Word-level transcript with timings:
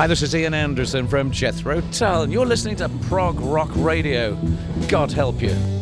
Hi, 0.00 0.06
this 0.06 0.22
is 0.22 0.34
Ian 0.34 0.54
Anderson 0.54 1.06
from 1.06 1.30
Jethro 1.30 1.82
Tull, 1.92 2.22
and 2.22 2.32
you're 2.32 2.46
listening 2.46 2.74
to 2.76 2.88
Prog 2.88 3.38
Rock 3.38 3.68
Radio. 3.74 4.34
God 4.88 5.12
help 5.12 5.42
you. 5.42 5.79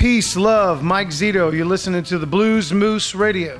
Peace, 0.00 0.34
love, 0.34 0.82
Mike 0.82 1.08
Zito. 1.08 1.52
You're 1.54 1.66
listening 1.66 2.02
to 2.04 2.16
the 2.16 2.26
Blues 2.26 2.72
Moose 2.72 3.14
Radio. 3.14 3.58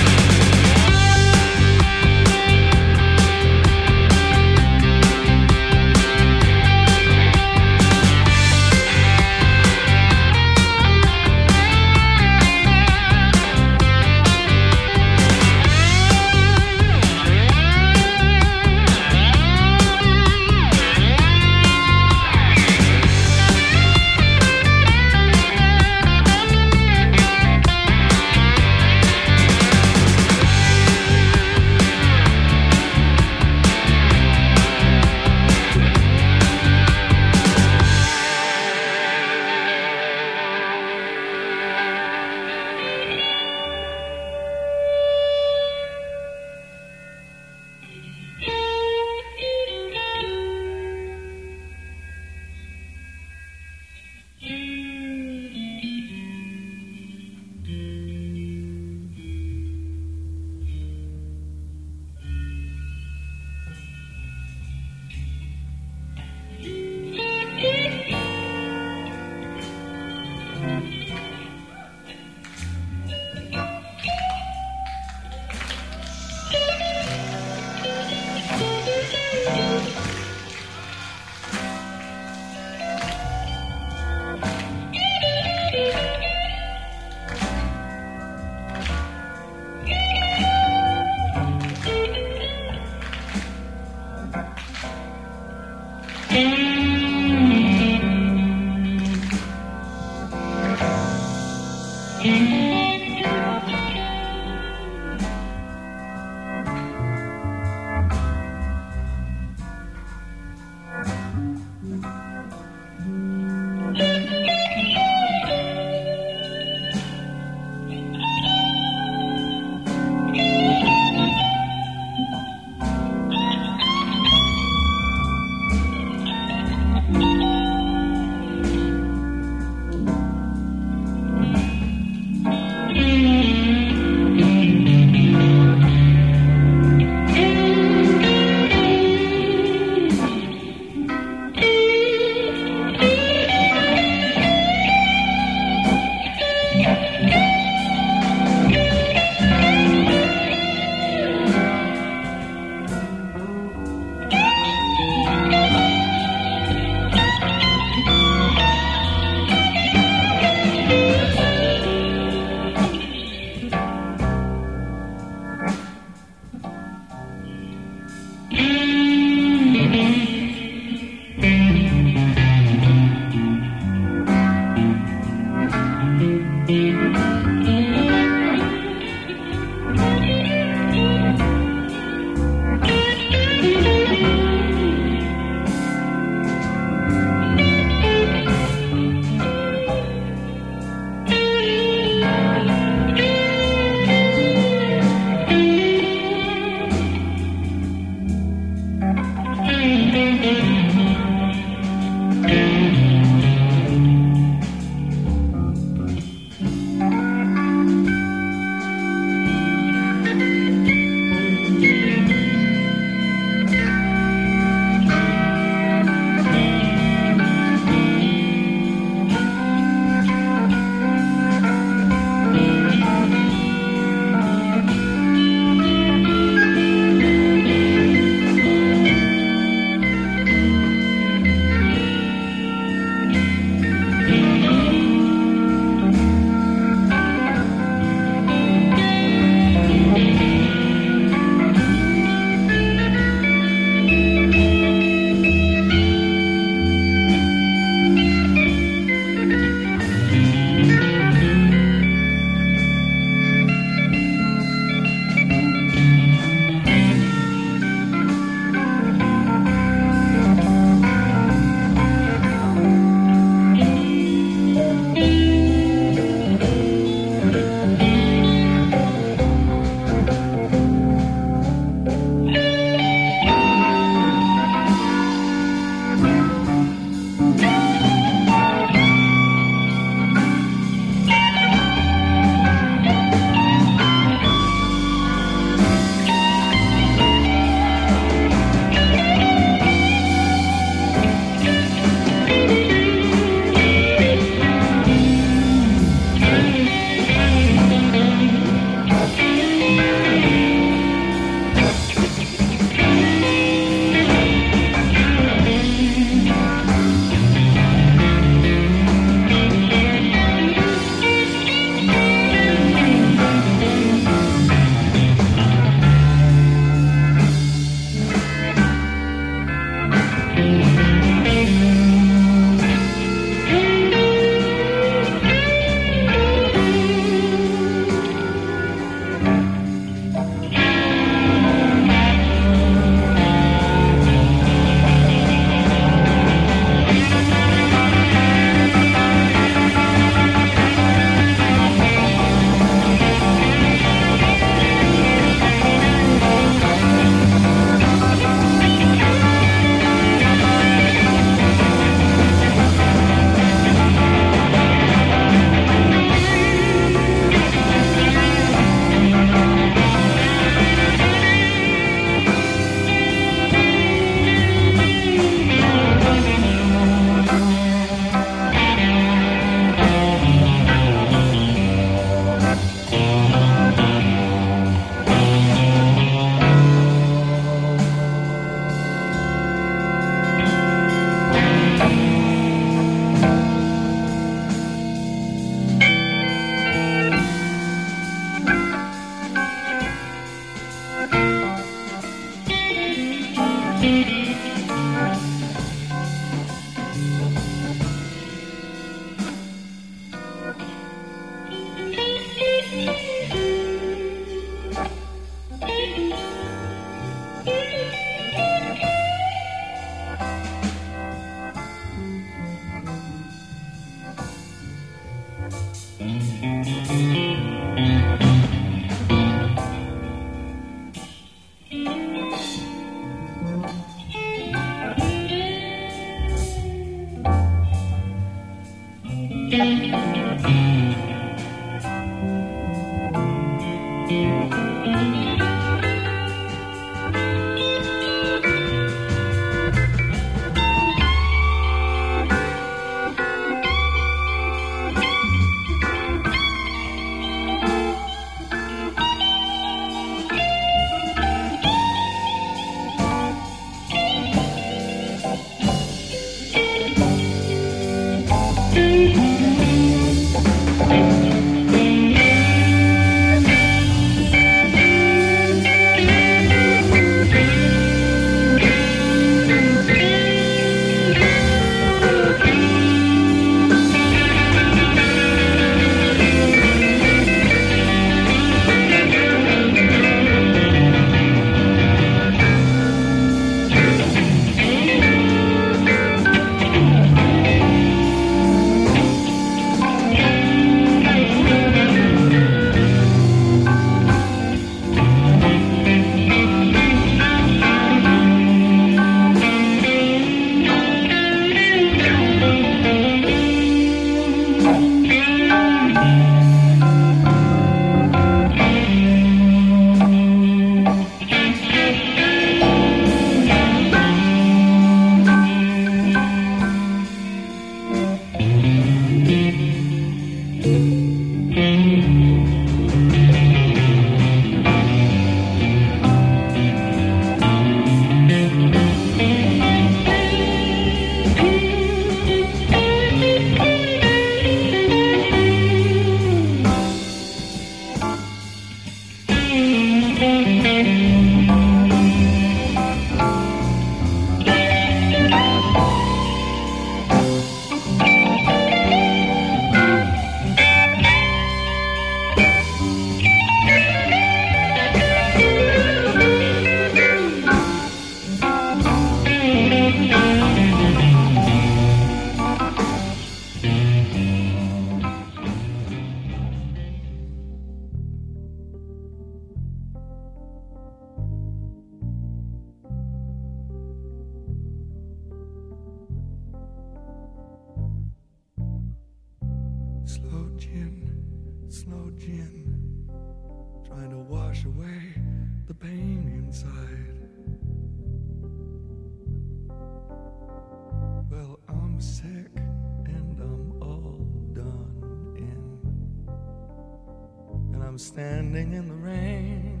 I'm 598.16 598.20
standing 598.20 598.94
in 598.94 599.08
the 599.08 599.14
rain 599.14 600.00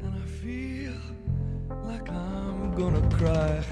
and 0.00 0.14
I 0.20 0.26
feel 0.26 0.98
like 1.84 2.10
I'm 2.10 2.74
gonna 2.74 3.08
cry. 3.08 3.62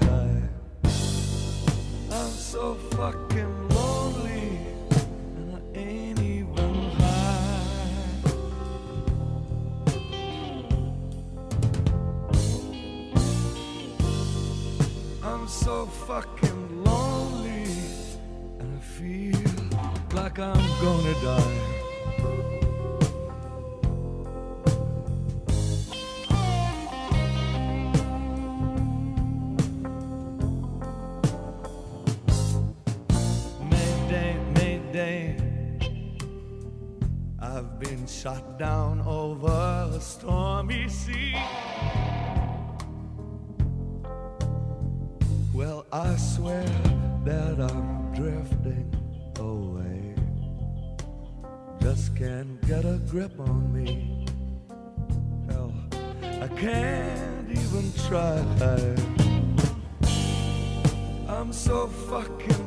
I'm 2.09 2.31
so 2.31 2.75
fucking 2.91 3.67
lonely 3.67 4.59
and 5.35 5.57
I 5.57 5.59
ain't 5.77 6.21
even 6.21 6.73
high. 6.91 8.21
I'm 15.21 15.49
so 15.49 15.85
fucking 16.07 16.50
stormy 40.01 40.89
sea. 40.89 41.35
Well, 45.53 45.85
I 45.93 46.15
swear 46.15 46.65
that 47.25 47.59
I'm 47.59 48.11
drifting 48.13 48.91
away. 49.39 50.15
Just 51.79 52.15
can't 52.15 52.59
get 52.67 52.83
a 52.83 52.99
grip 53.09 53.39
on 53.39 53.71
me. 53.71 54.25
Hell, 55.49 55.73
I 56.23 56.47
can't 56.47 57.49
even 57.51 57.93
try. 58.07 58.43
I'm 61.27 61.53
so 61.53 61.87
fucking 61.87 62.60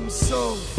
I'm 0.00 0.08
so 0.08 0.69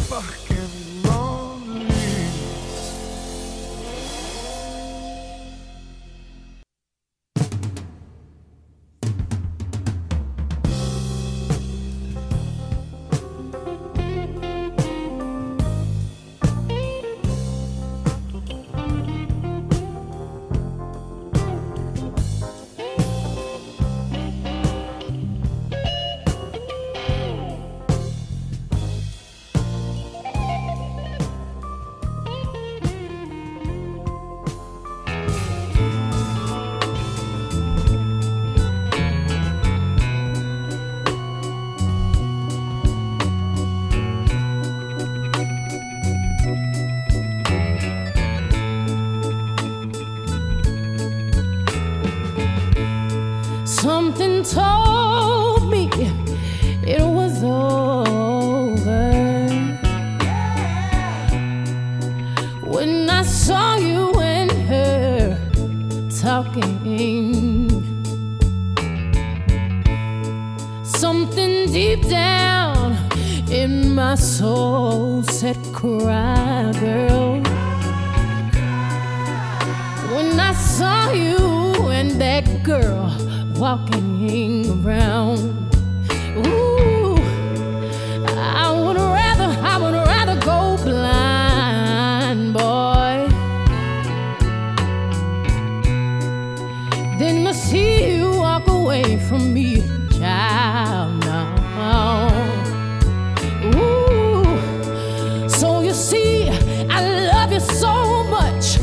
love 107.52 107.70
you 107.70 107.76
so 107.76 108.24
much 108.24 108.78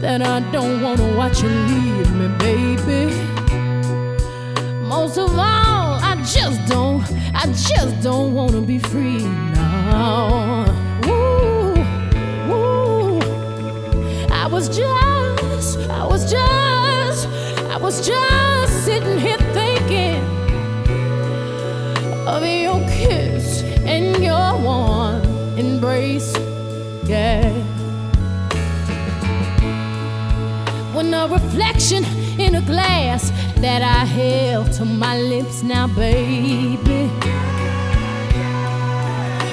that 0.00 0.22
I 0.22 0.40
don't 0.52 0.80
want 0.82 0.98
to 0.98 1.14
watch 1.16 1.42
you 1.42 1.48
leave 1.48 2.12
me, 2.12 2.28
baby. 2.38 3.14
Most 4.86 5.18
of 5.18 5.30
all, 5.30 5.98
I 6.00 6.16
just 6.24 6.68
don't, 6.68 7.02
I 7.34 7.46
just 7.46 8.02
don't 8.02 8.34
want 8.34 8.52
to 8.52 8.60
be 8.60 8.78
free 8.78 9.24
now. 9.24 10.66
Ooh, 11.06 11.74
ooh. 12.52 13.20
I 14.30 14.46
was 14.46 14.68
just, 14.68 15.78
I 15.90 16.06
was 16.06 16.30
just, 16.30 17.26
I 17.70 17.76
was 17.76 18.06
just 18.06 18.84
sitting 18.84 19.18
here 19.18 19.38
thinking 19.52 20.22
of 22.26 22.44
your 22.44 22.80
kiss 22.88 23.62
and 23.84 24.22
your 24.22 24.58
warm 24.60 25.22
embrace. 25.58 26.36
Yeah. 27.04 27.69
a 31.20 31.28
reflection 31.28 32.02
in 32.40 32.54
a 32.54 32.62
glass 32.62 33.30
that 33.56 33.82
I 33.82 34.06
held 34.06 34.72
to 34.72 34.86
my 34.86 35.20
lips 35.20 35.62
now, 35.62 35.86
baby. 35.86 37.10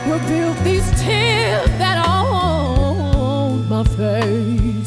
revealed 0.09 0.57
these 0.63 0.87
tears 1.01 1.69
that 1.81 1.97
are 2.07 2.25
on 2.33 3.67
my 3.67 3.83
face. 3.83 4.86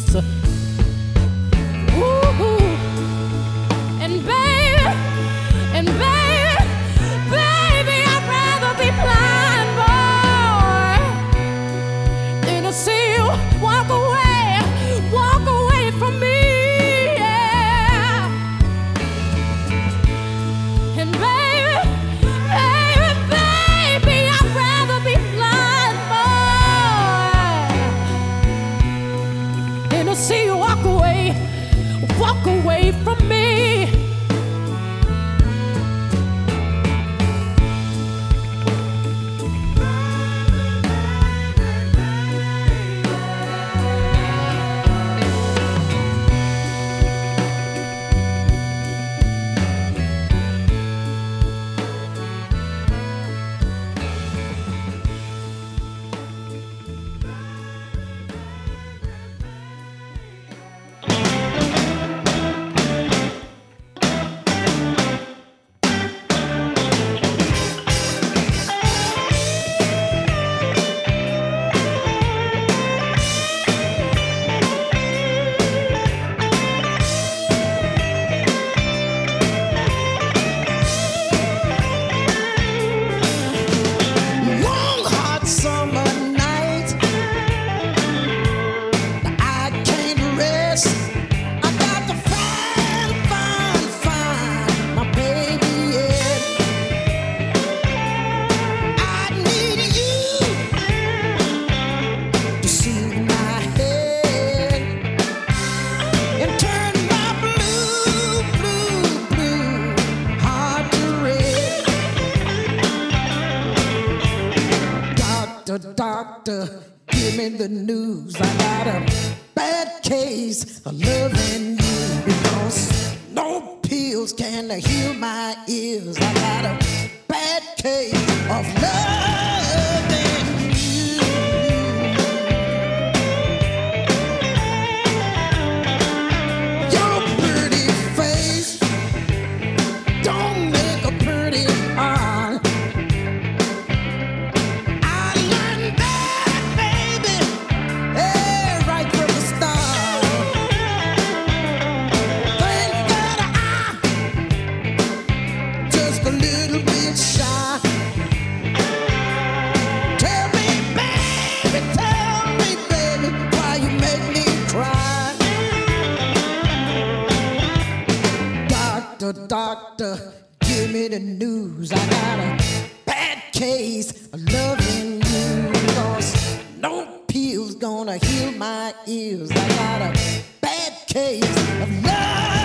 gonna 177.80 178.18
heal 178.18 178.52
my 178.52 178.92
ears? 179.06 179.50
I 179.50 179.68
got 179.68 180.02
a 180.02 180.42
bad 180.60 180.92
case 181.08 181.42
of 181.82 182.04
love. 182.04 182.59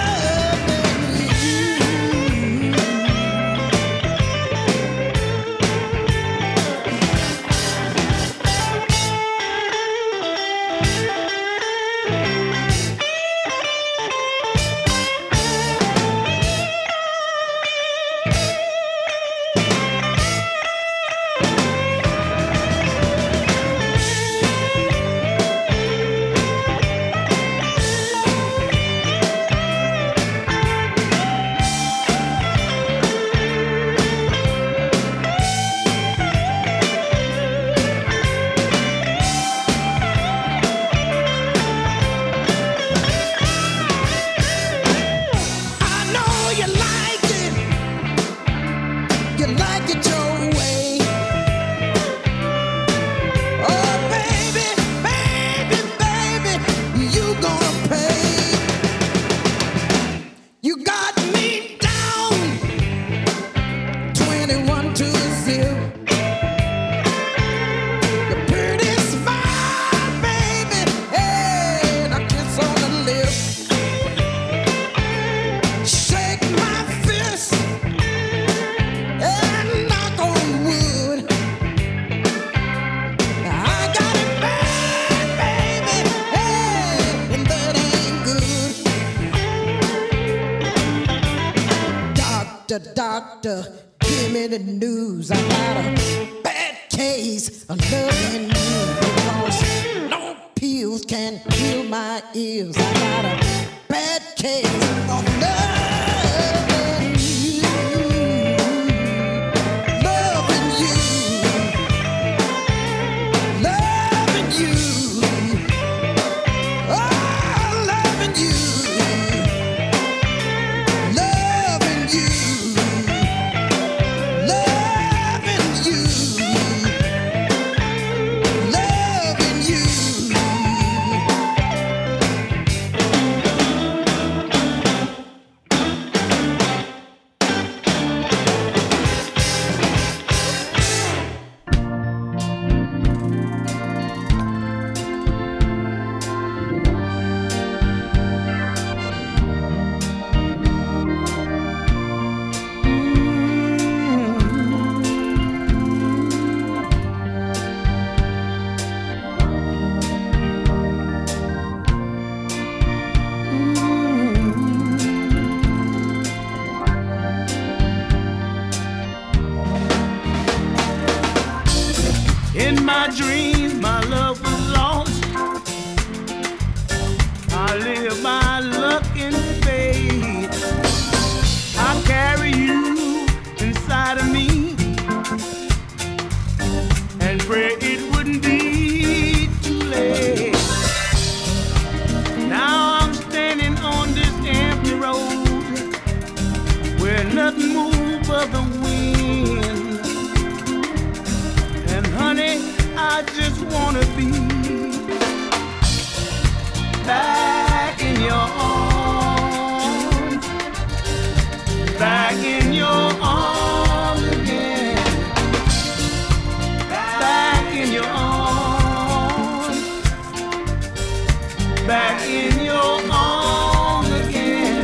back 221.87 222.21
in 222.27 222.65
your 222.65 222.99
arms 223.11 224.09
again. 224.27 224.83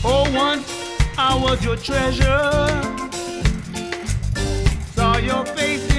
For 0.00 0.24
once, 0.32 0.68
I 1.18 1.34
was 1.42 1.64
your 1.64 1.76
treasure. 1.76 2.68
Saw 4.94 5.16
your 5.18 5.44
face. 5.46 5.91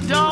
Me 0.00 0.31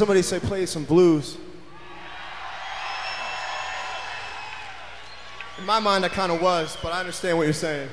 somebody 0.00 0.22
say 0.22 0.40
play 0.40 0.64
some 0.64 0.82
blues. 0.82 1.36
In 5.58 5.66
my 5.66 5.78
mind, 5.78 6.06
I 6.06 6.08
kind 6.08 6.32
of 6.32 6.40
was, 6.40 6.74
but 6.82 6.94
I 6.94 7.00
understand 7.00 7.36
what 7.36 7.44
you're 7.44 7.52
saying. 7.52 7.90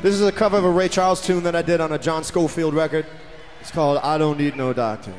This 0.00 0.14
is 0.14 0.22
a 0.22 0.32
cover 0.32 0.56
of 0.56 0.64
a 0.64 0.70
Ray 0.70 0.88
Charles 0.88 1.20
tune 1.20 1.42
that 1.42 1.54
I 1.54 1.60
did 1.60 1.82
on 1.82 1.92
a 1.92 1.98
John 1.98 2.24
Scofield 2.24 2.72
record. 2.72 3.04
It's 3.60 3.70
called 3.70 3.98
I 3.98 4.16
Don't 4.16 4.38
Need 4.38 4.56
No 4.56 4.72
Doctor. 4.72 5.12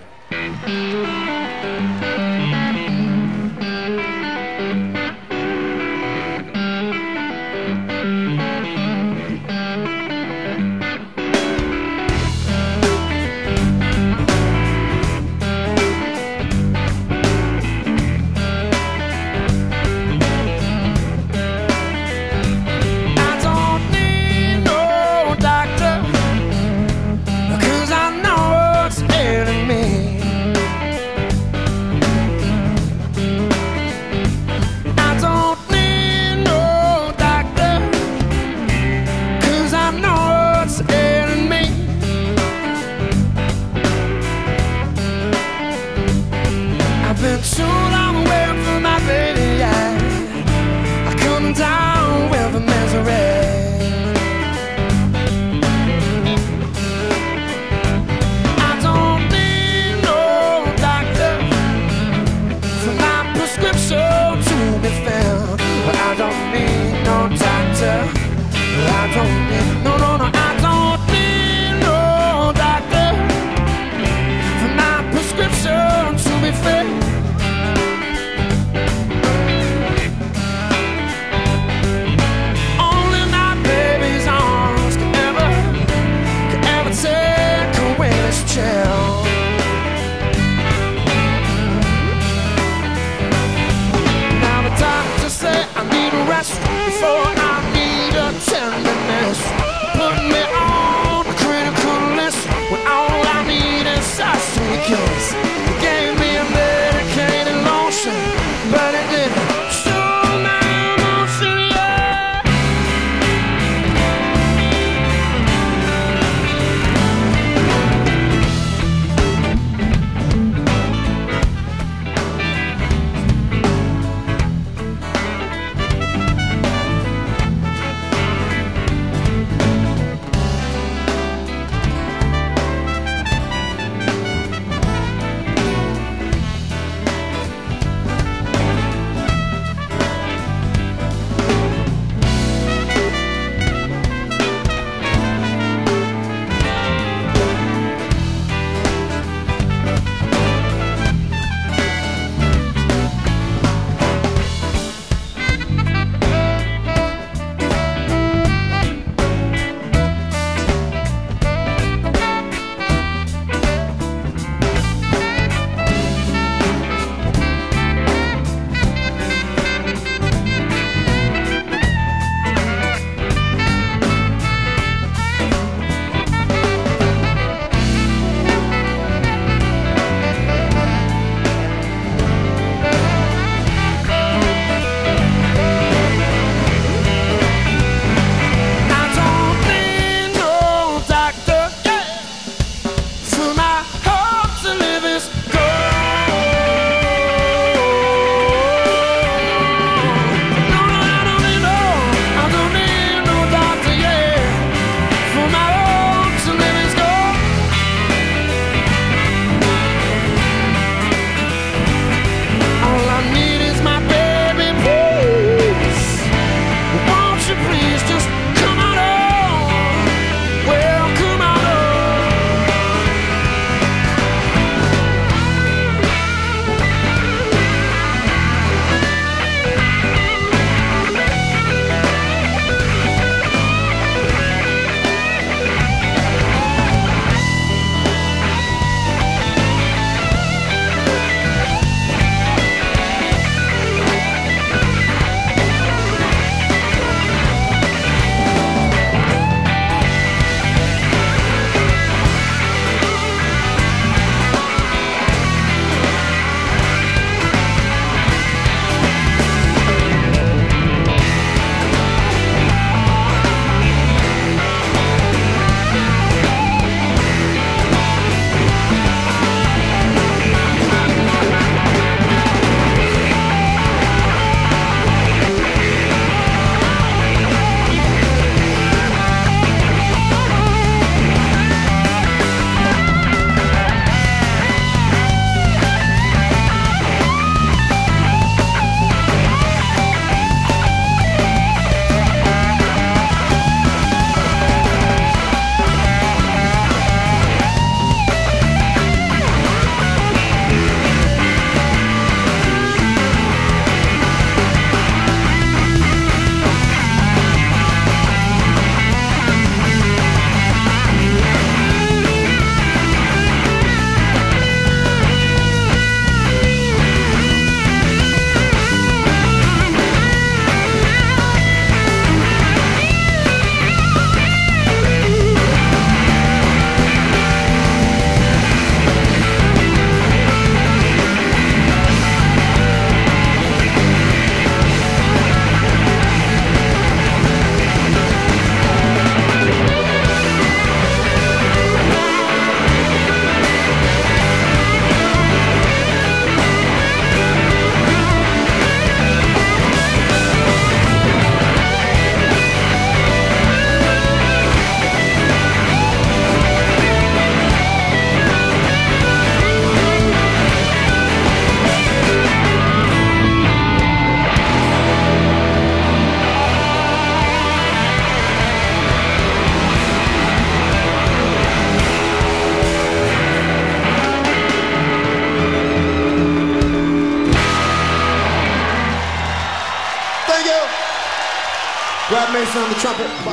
Mason 382.56 382.82
on 382.84 382.88
the 382.88 382.96
trumpet. 382.96 383.45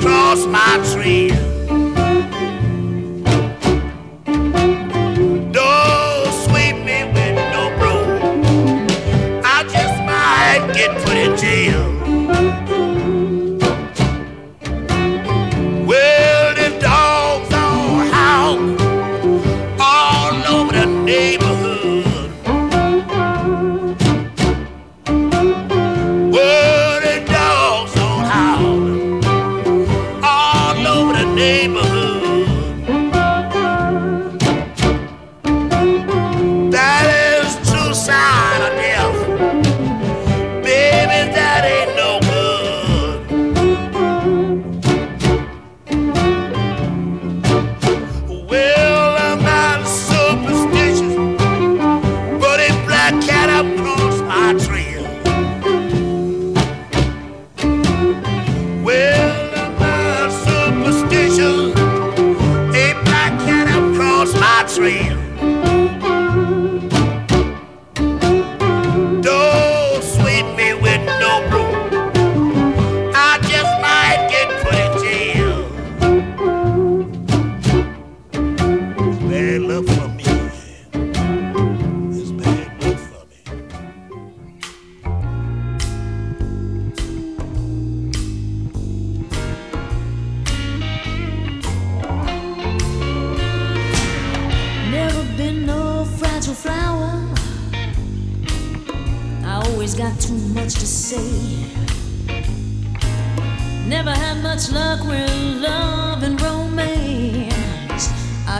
Cross 0.00 0.46
my 0.46 0.80
tree. 0.92 1.41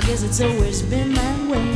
guess 0.06 0.22
it's 0.22 0.40
always 0.40 0.82
been 0.82 1.12
my 1.12 1.50
way. 1.50 1.72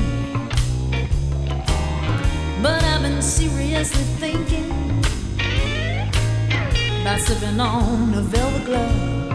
But 2.62 2.82
I've 2.82 3.02
been 3.02 3.22
seriously 3.22 4.02
thinking 4.18 4.72
about 7.02 7.20
sipping 7.20 7.60
on 7.60 8.14
a 8.14 8.22
velvet 8.22 8.64
glove, 8.64 9.34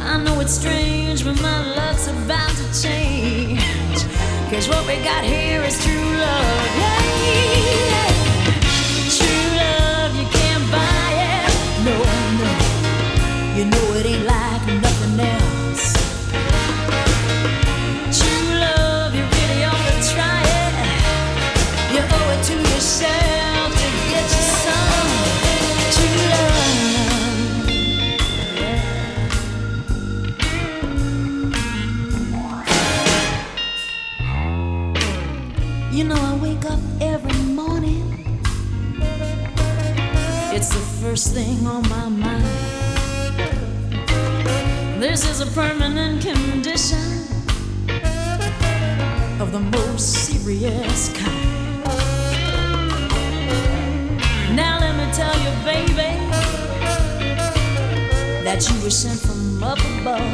I 0.00 0.20
know 0.24 0.40
it's 0.40 0.54
strange, 0.54 1.24
but 1.24 1.40
my 1.40 1.74
luck's 1.76 2.08
about 2.08 2.50
to 2.50 2.82
change. 2.82 3.62
Cause 4.50 4.68
what 4.68 4.84
we 4.86 4.96
got 5.04 5.24
here 5.24 5.62
is 5.62 5.82
true 5.84 5.94
love. 5.94 6.66
hey. 6.82 7.62
True 9.18 9.46
love, 9.62 10.16
you 10.16 10.26
can't 10.38 10.66
buy 10.72 11.08
it. 11.30 11.50
No, 11.86 11.96
no. 12.42 12.50
You 13.56 13.64
know 13.66 13.98
it 13.98 14.06
ain't 14.06 14.26
like 14.26 14.51
first 41.12 41.34
thing 41.34 41.66
on 41.66 41.86
my 41.90 42.08
mind. 42.08 42.42
This 44.98 45.28
is 45.30 45.42
a 45.42 45.46
permanent 45.60 46.22
condition 46.22 47.26
of 49.38 49.52
the 49.52 49.60
most 49.60 50.06
serious 50.26 51.12
kind. 51.12 51.84
Now 54.56 54.78
let 54.80 54.94
me 54.96 55.06
tell 55.12 55.36
you, 55.44 55.52
baby, 55.66 56.12
that 58.46 58.66
you 58.66 58.82
were 58.82 58.88
sent 58.88 59.20
from 59.20 59.62
up 59.62 59.80
above. 60.00 60.32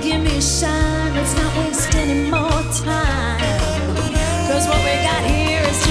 Give 0.00 0.22
me 0.22 0.36
a 0.36 0.40
shine, 0.40 1.14
let's 1.16 1.34
not 1.34 1.56
waste 1.58 1.92
any 1.96 2.30
more 2.30 2.62
time. 2.86 3.40
Cause 4.46 4.68
what 4.68 4.78
we 4.86 4.94
got 5.10 5.24
here 5.24 5.62
is 5.62 5.81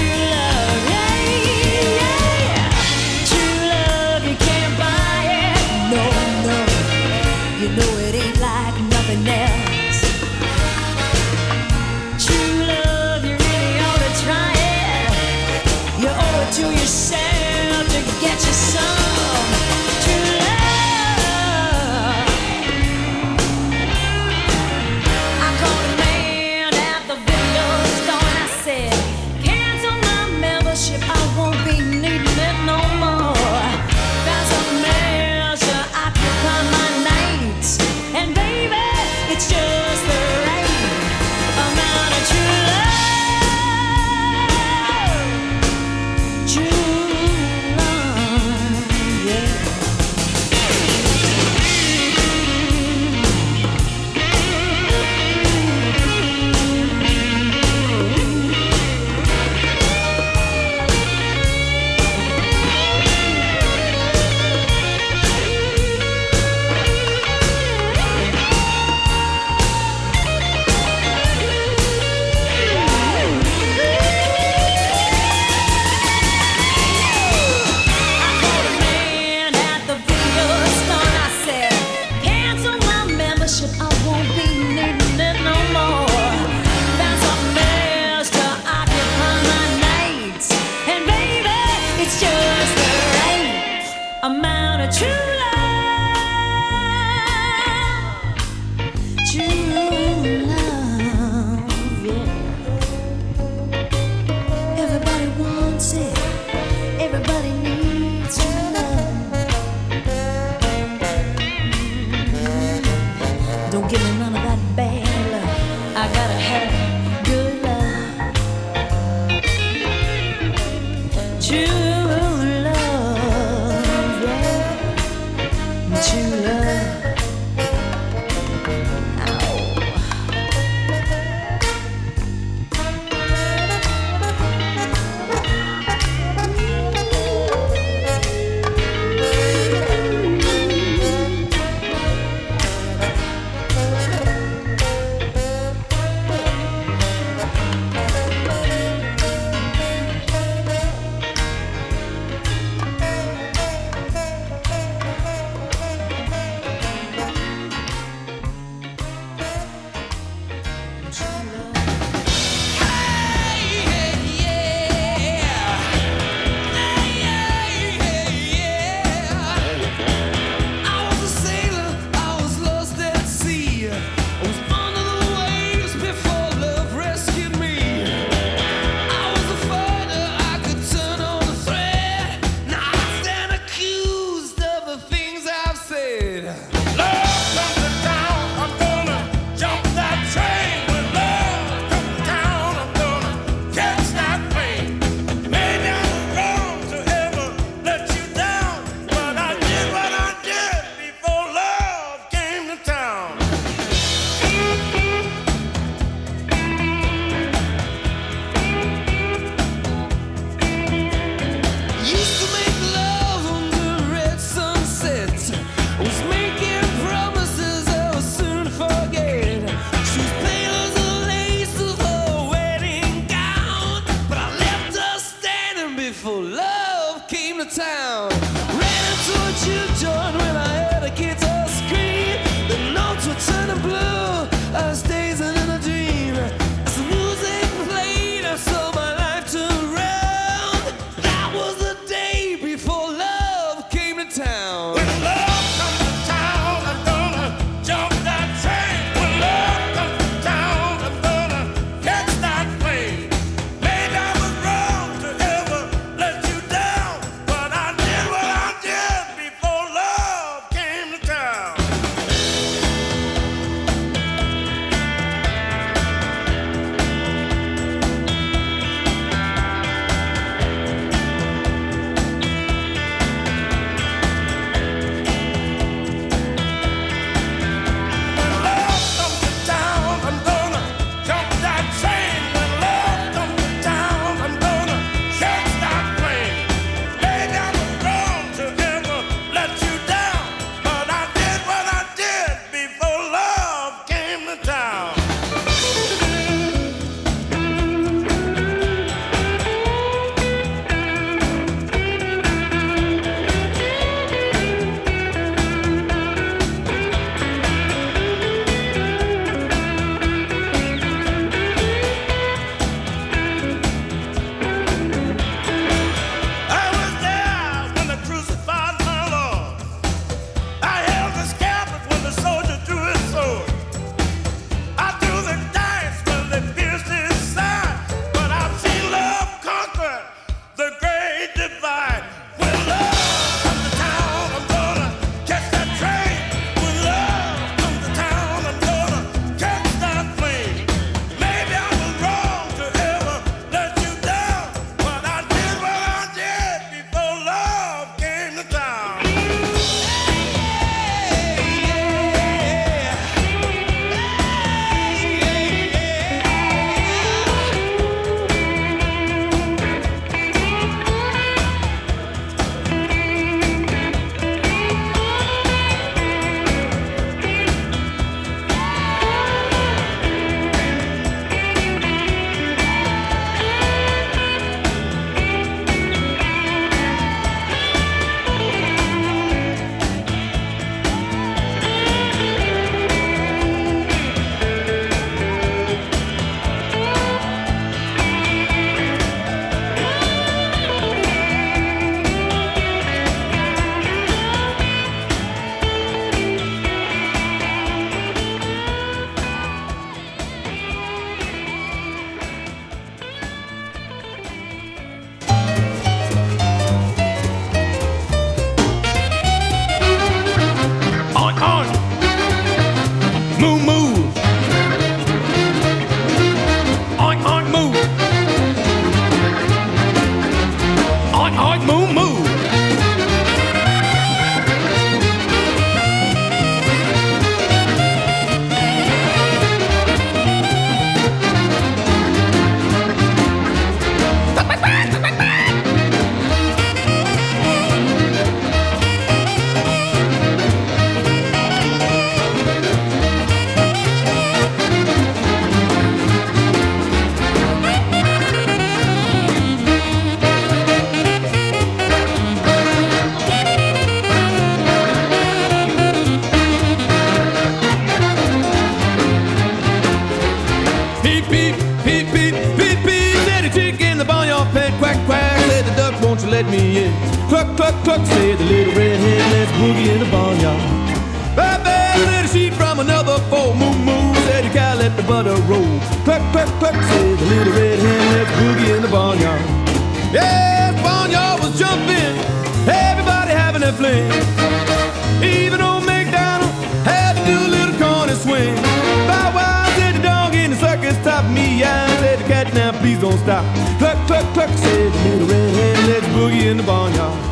stop. 493.42 493.64
Cluck, 493.98 494.26
cluck, 494.26 494.54
cluck, 494.54 494.70
said 494.78 495.12
the 495.12 495.30
little 495.30 495.48
redhead, 495.48 496.08
let's 496.08 496.26
boogie 496.28 496.70
in 496.70 496.76
the 496.76 496.82
barnyard. 496.82 497.51